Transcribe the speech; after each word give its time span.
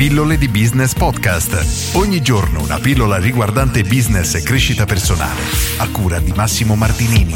Pillole 0.00 0.38
di 0.38 0.48
Business 0.48 0.94
Podcast. 0.94 1.94
Ogni 1.94 2.22
giorno 2.22 2.62
una 2.62 2.78
pillola 2.78 3.18
riguardante 3.18 3.82
business 3.82 4.34
e 4.34 4.42
crescita 4.42 4.86
personale. 4.86 5.42
A 5.76 5.90
cura 5.90 6.18
di 6.20 6.32
Massimo 6.34 6.74
Martinini. 6.74 7.34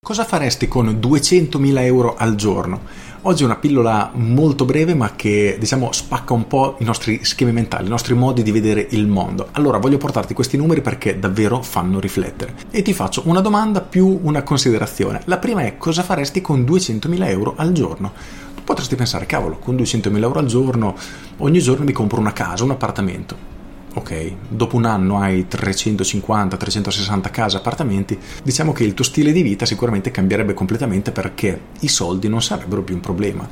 Cosa 0.00 0.24
faresti 0.24 0.68
con 0.68 0.86
200.000 0.86 1.80
euro 1.80 2.14
al 2.14 2.36
giorno? 2.36 2.82
Oggi 3.22 3.42
è 3.42 3.46
una 3.46 3.56
pillola 3.56 4.12
molto 4.14 4.64
breve 4.64 4.94
ma 4.94 5.16
che 5.16 5.56
diciamo 5.58 5.90
spacca 5.90 6.32
un 6.32 6.46
po' 6.46 6.76
i 6.78 6.84
nostri 6.84 7.24
schemi 7.24 7.50
mentali, 7.50 7.86
i 7.86 7.88
nostri 7.88 8.14
modi 8.14 8.44
di 8.44 8.52
vedere 8.52 8.86
il 8.90 9.08
mondo. 9.08 9.48
Allora 9.50 9.78
voglio 9.78 9.98
portarti 9.98 10.34
questi 10.34 10.56
numeri 10.56 10.82
perché 10.82 11.18
davvero 11.18 11.62
fanno 11.62 11.98
riflettere. 11.98 12.54
E 12.70 12.82
ti 12.82 12.94
faccio 12.94 13.22
una 13.24 13.40
domanda 13.40 13.80
più 13.80 14.20
una 14.22 14.44
considerazione. 14.44 15.22
La 15.24 15.38
prima 15.38 15.62
è 15.62 15.76
cosa 15.76 16.04
faresti 16.04 16.40
con 16.40 16.60
200.000 16.60 17.28
euro 17.28 17.54
al 17.56 17.72
giorno? 17.72 18.44
Potresti 18.66 18.96
pensare, 18.96 19.26
cavolo, 19.26 19.58
con 19.58 19.76
200.000 19.76 20.20
euro 20.22 20.40
al 20.40 20.46
giorno, 20.46 20.96
ogni 21.36 21.60
giorno 21.60 21.84
mi 21.84 21.92
compro 21.92 22.18
una 22.18 22.32
casa, 22.32 22.64
un 22.64 22.72
appartamento. 22.72 23.54
Ok, 23.94 24.32
dopo 24.48 24.74
un 24.74 24.84
anno 24.84 25.20
hai 25.20 25.46
350, 25.46 26.56
360 26.56 27.30
case, 27.30 27.56
appartamenti, 27.56 28.18
diciamo 28.42 28.72
che 28.72 28.82
il 28.82 28.92
tuo 28.92 29.04
stile 29.04 29.30
di 29.30 29.42
vita 29.42 29.64
sicuramente 29.64 30.10
cambierebbe 30.10 30.52
completamente 30.52 31.12
perché 31.12 31.58
i 31.80 31.88
soldi 31.88 32.28
non 32.28 32.42
sarebbero 32.42 32.82
più 32.82 32.96
un 32.96 33.00
problema. 33.00 33.48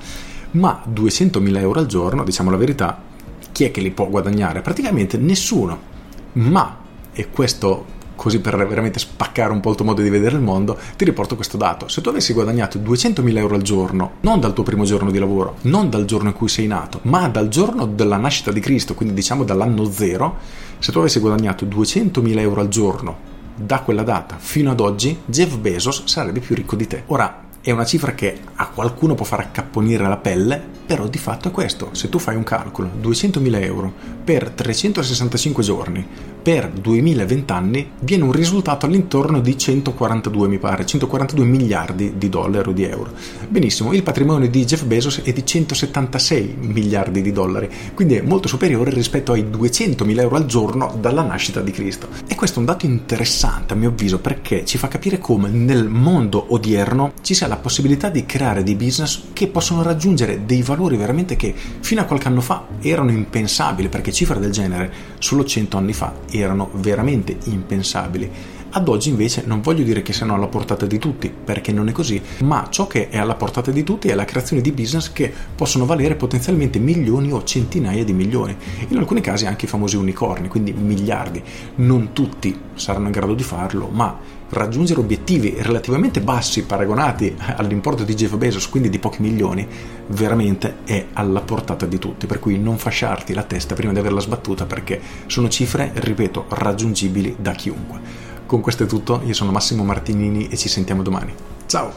Ma 0.51 0.83
200.000 0.93 1.59
euro 1.59 1.79
al 1.79 1.87
giorno, 1.87 2.25
diciamo 2.25 2.51
la 2.51 2.57
verità, 2.57 3.01
chi 3.53 3.65
è 3.65 3.71
che 3.71 3.81
li 3.81 3.93
può 3.93 4.09
guadagnare? 4.09 4.63
Praticamente 4.63 5.17
nessuno. 5.17 5.93
Ma, 6.33 6.77
e 7.13 7.31
questo 7.31 7.87
così 8.25 8.41
per 8.41 8.57
veramente 8.67 8.99
spaccare 8.99 9.53
un 9.53 9.61
po' 9.61 9.69
il 9.69 9.77
tuo 9.77 9.85
modo 9.85 10.01
di 10.01 10.09
vedere 10.09 10.37
il 10.37 10.41
mondo, 10.41 10.79
ti 10.97 11.05
riporto 11.05 11.37
questo 11.37 11.59
dato. 11.59 11.89
Se 11.89 12.01
tu 12.01 12.09
avessi 12.09 12.33
guadagnato 12.33 12.79
200.000 12.79 13.37
euro 13.37 13.55
al 13.55 13.61
giorno, 13.61 14.13
non 14.21 14.41
dal 14.41 14.55
tuo 14.55 14.65
primo 14.65 14.85
giorno 14.85 15.11
di 15.11 15.19
lavoro, 15.19 15.57
non 15.63 15.91
dal 15.91 16.07
giorno 16.07 16.31
in 16.31 16.35
cui 16.35 16.49
sei 16.49 16.67
nato, 16.67 17.01
ma 17.03 17.29
dal 17.29 17.49
giorno 17.49 17.85
della 17.85 18.17
nascita 18.17 18.51
di 18.51 18.61
Cristo, 18.61 18.95
quindi 18.95 19.15
diciamo 19.15 19.45
dall'anno 19.45 19.85
zero, 19.91 20.39
se 20.79 20.91
tu 20.91 21.01
avessi 21.01 21.21
guadagnato 21.21 21.67
200.000 21.67 22.39
euro 22.39 22.63
al 22.63 22.69
giorno 22.69 23.33
da 23.55 23.81
quella 23.81 24.03
data 24.03 24.37
fino 24.39 24.71
ad 24.71 24.81
oggi, 24.81 25.21
Jeff 25.27 25.59
Bezos 25.59 26.05
sarebbe 26.07 26.41
più 26.41 26.55
ricco 26.55 26.77
di 26.77 26.87
te. 26.87 27.03
Ora, 27.09 27.43
è 27.61 27.71
una 27.73 27.85
cifra 27.85 28.15
che 28.15 28.41
a 28.55 28.69
qualcuno 28.69 29.15
può 29.15 29.27
far 29.27 29.41
accapponire 29.41 30.09
la 30.09 30.17
pelle, 30.17 30.63
però 30.87 31.09
di 31.09 31.19
fatto 31.19 31.49
è 31.49 31.51
questo. 31.51 31.91
Se 31.93 32.09
tu 32.09 32.19
fai 32.19 32.37
un 32.37 32.43
calcolo, 32.43 32.91
200.000 33.03 33.63
euro 33.63 33.93
per 34.25 34.49
365 34.49 35.63
giorni 35.63 36.07
per 36.45 36.69
2020 36.69 37.53
anni, 37.53 37.91
viene 38.01 38.25
un 38.25 38.33
risultato 38.33 38.85
all'intorno 38.85 39.41
di 39.41 39.57
142, 39.57 40.47
mi 40.47 40.59
pare, 40.59 40.85
142 40.85 41.43
miliardi 41.47 42.19
di 42.19 42.29
dollari 42.29 42.69
o 42.69 42.73
di 42.73 42.85
euro. 42.85 43.13
Benissimo, 43.49 43.95
il 43.95 44.03
patrimonio 44.03 44.51
di 44.51 44.67
Jeff 44.67 44.83
Bezos 44.85 45.23
è 45.23 45.33
di 45.33 45.47
176 45.47 46.57
miliardi 46.61 47.23
di 47.23 47.33
dollari, 47.33 47.71
quindi 47.95 48.17
è 48.17 48.21
molto 48.21 48.47
superiore 48.47 48.91
rispetto 48.91 49.33
ai 49.33 49.45
200.000 49.45 50.21
euro 50.21 50.37
al 50.37 50.45
giorno 50.45 50.95
dalla 51.01 51.23
nascita 51.23 51.63
di 51.63 51.71
Cristo. 51.71 52.09
E 52.27 52.35
questo 52.35 52.57
è 52.57 52.61
un 52.61 52.67
dato 52.67 52.85
interessante 52.85 53.73
a 53.73 53.77
mio 53.77 53.89
avviso 53.89 54.19
perché 54.19 54.67
ci 54.67 54.77
fa 54.77 54.89
capire 54.89 55.17
come 55.17 55.49
nel 55.49 55.89
mondo 55.89 56.53
odierno 56.53 57.15
ci 57.23 57.33
sia 57.33 57.47
la 57.47 57.57
possibilità 57.57 58.11
di 58.11 58.27
creare 58.27 58.63
dei 58.63 58.75
business 58.75 59.29
che 59.33 59.47
possono 59.47 59.83
raggiungere 59.83 60.45
dei 60.45 60.61
valori 60.61 60.99
veramente 60.99 61.37
che 61.37 61.55
fino 61.55 62.03
a 62.03 62.05
qualche 62.05 62.29
anno 62.29 62.43
fa 62.43 62.67
erano 62.81 63.13
impensabili 63.13 63.89
perché 63.89 64.13
cifre 64.13 64.39
del 64.39 64.53
genere 64.53 64.93
solo 65.19 65.43
100 65.43 65.77
anni 65.79 65.95
fa 65.95 66.13
erano 66.39 66.71
veramente 66.75 67.37
impensabili. 67.45 68.31
Ad 68.77 68.89
oggi 68.89 69.09
invece 69.09 69.45
non 69.47 69.61
voglio 69.61 69.85
dire 69.85 70.03
che 70.03 70.13
siano 70.13 70.35
alla 70.35 70.49
portata 70.49 70.85
di 70.85 70.99
tutti, 70.99 71.33
perché 71.33 71.71
non 71.71 71.87
è 71.87 71.93
così, 71.93 72.21
ma 72.41 72.67
ciò 72.71 72.89
che 72.89 73.09
è 73.09 73.19
alla 73.19 73.37
portata 73.37 73.71
di 73.71 73.85
tutti 73.85 74.09
è 74.09 74.15
la 74.15 74.25
creazione 74.25 74.61
di 74.61 74.73
business 74.73 75.13
che 75.13 75.33
possono 75.55 75.87
valere 75.87 76.17
potenzialmente 76.17 76.81
milioni 76.81 77.31
o 77.31 77.45
centinaia 77.45 78.03
di 78.03 78.13
milioni, 78.13 78.57
in 78.89 78.97
alcuni 78.99 79.21
casi 79.21 79.47
anche 79.47 79.67
i 79.67 79.69
famosi 79.69 79.95
unicorni, 79.95 80.49
quindi 80.49 80.73
miliardi. 80.73 81.41
Non 81.77 82.13
tutti 82.13 82.59
saranno 82.75 83.07
in 83.07 83.13
grado 83.13 83.35
di 83.35 83.45
farlo, 83.45 83.91
ma 83.93 84.19
raggiungere 84.49 84.99
obiettivi 84.99 85.55
relativamente 85.59 86.21
bassi 86.21 86.65
paragonati 86.65 87.33
all'importo 87.55 88.03
di 88.03 88.17
Jeff 88.17 88.35
Bezos, 88.35 88.69
quindi 88.69 88.91
di 88.91 88.99
pochi 88.99 89.23
milioni, 89.23 89.65
veramente 90.09 90.79
è 90.83 91.07
alla 91.13 91.43
portata 91.43 91.87
di 91.87 92.01
tutti, 92.01 92.27
per 92.27 92.41
cui 92.41 92.59
non 92.59 92.77
fasciarti 92.77 93.35
la 93.35 93.45
testa 93.45 93.77
prima 93.77 93.93
di 93.93 94.01
averla 94.01 94.21
sbattuta 94.21 94.67
perché 94.67 95.01
sono 95.27 95.49
cifre, 95.49 95.93
ripeto, 95.95 96.47
raggiungibili 96.49 97.37
da 97.39 97.53
chiunque. 97.53 98.33
Con 98.55 98.63
questo 98.63 98.85
è 98.85 98.87
tutto, 98.87 99.21
io 99.25 99.35
sono 99.35 99.51
Massimo 99.51 99.83
Martinini 99.83 100.47
e 100.47 100.57
ci 100.57 100.69
sentiamo 100.69 101.03
domani. 101.03 101.35
Ciao! 101.67 101.93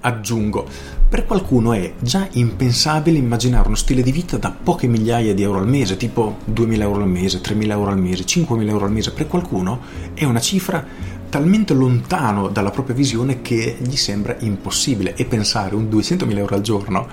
Aggiungo, 0.00 0.66
per 1.06 1.26
qualcuno 1.26 1.74
è 1.74 1.92
già 1.98 2.26
impensabile 2.30 3.18
immaginare 3.18 3.66
uno 3.66 3.76
stile 3.76 4.00
di 4.00 4.10
vita 4.10 4.38
da 4.38 4.50
poche 4.52 4.86
migliaia 4.86 5.34
di 5.34 5.42
euro 5.42 5.58
al 5.58 5.68
mese, 5.68 5.98
tipo 5.98 6.38
2.000 6.50 6.80
euro 6.80 7.02
al 7.02 7.10
mese, 7.10 7.42
3.000 7.42 7.70
euro 7.70 7.90
al 7.90 7.98
mese, 7.98 8.24
5.000 8.24 8.68
euro 8.68 8.86
al 8.86 8.90
mese. 8.90 9.12
Per 9.12 9.26
qualcuno 9.26 9.80
è 10.14 10.24
una 10.24 10.40
cifra 10.40 10.82
talmente 11.28 11.74
lontano 11.74 12.48
dalla 12.48 12.70
propria 12.70 12.96
visione 12.96 13.42
che 13.42 13.76
gli 13.82 13.96
sembra 13.96 14.34
impossibile. 14.38 15.14
E 15.14 15.26
pensare 15.26 15.74
un 15.74 15.90
200.000 15.90 16.38
euro 16.38 16.54
al 16.54 16.62
giorno, 16.62 17.06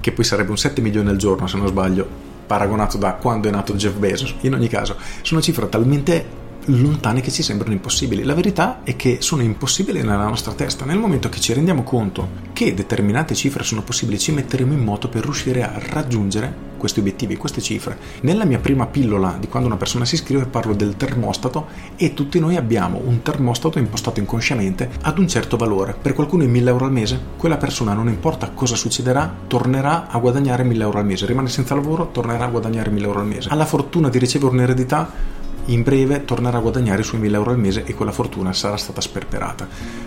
che 0.00 0.10
poi 0.10 0.24
sarebbe 0.24 0.48
un 0.48 0.56
7 0.56 0.80
milioni 0.80 1.10
al 1.10 1.18
giorno 1.18 1.46
se 1.46 1.58
non 1.58 1.66
sbaglio, 1.66 2.35
paragonato 2.46 2.96
da 2.96 3.14
quando 3.14 3.48
è 3.48 3.50
nato 3.50 3.74
Jeff 3.74 3.94
Bezos. 3.96 4.34
In 4.40 4.54
ogni 4.54 4.68
caso, 4.68 4.96
sono 5.22 5.40
cifre 5.40 5.68
talmente 5.68 6.44
lontane 6.66 7.20
che 7.20 7.30
ci 7.30 7.42
sembrano 7.42 7.74
impossibili. 7.74 8.24
La 8.24 8.34
verità 8.34 8.80
è 8.82 8.96
che 8.96 9.18
sono 9.20 9.42
impossibili 9.42 10.00
nella 10.00 10.26
nostra 10.26 10.52
testa. 10.52 10.84
Nel 10.84 10.98
momento 10.98 11.28
che 11.28 11.40
ci 11.40 11.52
rendiamo 11.52 11.82
conto 11.82 12.28
che 12.52 12.74
determinate 12.74 13.34
cifre 13.34 13.62
sono 13.62 13.82
possibili, 13.82 14.18
ci 14.18 14.32
metteremo 14.32 14.72
in 14.72 14.82
moto 14.82 15.08
per 15.08 15.22
riuscire 15.22 15.62
a 15.62 15.78
raggiungere 15.78 16.65
questi 16.76 17.00
obiettivi, 17.00 17.36
queste 17.36 17.60
cifre. 17.60 17.98
Nella 18.20 18.44
mia 18.44 18.58
prima 18.58 18.86
pillola 18.86 19.36
di 19.38 19.48
quando 19.48 19.68
una 19.68 19.76
persona 19.76 20.04
si 20.04 20.14
iscrive 20.14 20.46
parlo 20.46 20.74
del 20.74 20.96
termostato 20.96 21.66
e 21.96 22.14
tutti 22.14 22.38
noi 22.38 22.56
abbiamo 22.56 23.00
un 23.04 23.22
termostato 23.22 23.78
impostato 23.78 24.20
inconsciamente 24.20 24.90
ad 25.02 25.18
un 25.18 25.28
certo 25.28 25.56
valore. 25.56 25.96
Per 26.00 26.12
qualcuno 26.12 26.44
è 26.44 26.46
1000 26.46 26.70
euro 26.70 26.84
al 26.84 26.92
mese, 26.92 27.20
quella 27.36 27.56
persona 27.56 27.92
non 27.92 28.08
importa 28.08 28.50
cosa 28.50 28.74
succederà, 28.76 29.34
tornerà 29.46 30.08
a 30.08 30.18
guadagnare 30.18 30.64
1000 30.64 30.82
euro 30.82 30.98
al 30.98 31.06
mese, 31.06 31.26
rimane 31.26 31.48
senza 31.48 31.74
lavoro, 31.74 32.10
tornerà 32.12 32.44
a 32.44 32.48
guadagnare 32.48 32.90
1000 32.90 33.06
euro 33.06 33.20
al 33.20 33.26
mese. 33.26 33.48
Ha 33.48 33.54
la 33.54 33.66
fortuna 33.66 34.08
di 34.08 34.18
ricevere 34.18 34.52
un'eredità 34.52 35.34
in 35.66 35.82
breve 35.82 36.24
tornerà 36.24 36.58
a 36.58 36.60
guadagnare 36.60 37.00
i 37.00 37.04
suoi 37.04 37.20
1000 37.20 37.36
euro 37.36 37.50
al 37.50 37.58
mese 37.58 37.84
e 37.84 37.94
quella 37.94 38.12
fortuna 38.12 38.52
sarà 38.52 38.76
stata 38.76 39.00
sperperata. 39.00 39.66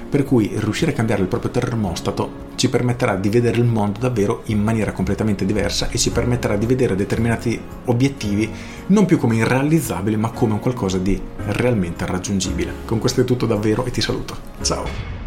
Per 0.09 0.23
cui 0.23 0.51
riuscire 0.55 0.91
a 0.91 0.93
cambiare 0.93 1.21
il 1.21 1.27
proprio 1.27 1.51
termostato 1.51 2.47
ci 2.55 2.69
permetterà 2.69 3.15
di 3.15 3.29
vedere 3.29 3.57
il 3.57 3.65
mondo 3.65 3.99
davvero 3.99 4.41
in 4.45 4.61
maniera 4.61 4.91
completamente 4.91 5.45
diversa 5.45 5.89
e 5.89 5.97
ci 5.97 6.11
permetterà 6.11 6.55
di 6.55 6.65
vedere 6.65 6.95
determinati 6.95 7.59
obiettivi 7.85 8.49
non 8.87 9.05
più 9.05 9.17
come 9.17 9.35
irrealizzabili 9.35 10.15
ma 10.15 10.31
come 10.31 10.53
un 10.53 10.59
qualcosa 10.59 10.97
di 10.97 11.19
realmente 11.47 12.05
raggiungibile. 12.05 12.73
Con 12.85 12.99
questo 12.99 13.21
è 13.21 13.25
tutto 13.25 13.45
davvero 13.45 13.85
e 13.85 13.91
ti 13.91 14.01
saluto. 14.01 14.35
Ciao! 14.61 15.19